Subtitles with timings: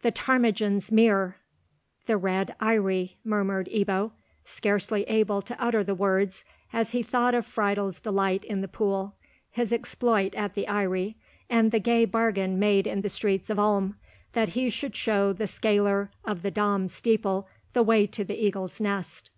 [0.00, 1.36] "The Ptarmigan's Mere,
[2.06, 7.44] the Red Eyrie," murmured Ebbo, scarcely able to utter the words as he thought of
[7.44, 9.16] Friedel's delight in the pool,
[9.50, 11.16] his exploit at the eyrie,
[11.50, 13.96] and the gay bargain made in the streets of Ulm,
[14.32, 18.80] that he should show the scaler of the Dom steeple the way to the eagle's
[18.80, 19.28] nest.